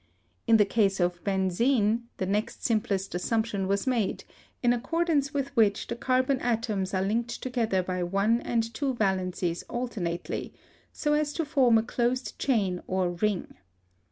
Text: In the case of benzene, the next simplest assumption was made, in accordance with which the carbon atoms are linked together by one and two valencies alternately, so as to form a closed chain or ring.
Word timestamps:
In 0.47 0.57
the 0.57 0.65
case 0.65 0.99
of 0.99 1.23
benzene, 1.23 2.05
the 2.17 2.25
next 2.25 2.65
simplest 2.65 3.13
assumption 3.13 3.67
was 3.67 3.85
made, 3.85 4.23
in 4.63 4.73
accordance 4.73 5.31
with 5.31 5.55
which 5.55 5.85
the 5.85 5.95
carbon 5.95 6.39
atoms 6.39 6.95
are 6.95 7.03
linked 7.03 7.39
together 7.39 7.83
by 7.83 8.01
one 8.01 8.41
and 8.41 8.63
two 8.73 8.95
valencies 8.95 9.61
alternately, 9.69 10.55
so 10.91 11.13
as 11.13 11.33
to 11.33 11.45
form 11.45 11.77
a 11.77 11.83
closed 11.83 12.39
chain 12.39 12.81
or 12.87 13.11
ring. 13.11 13.53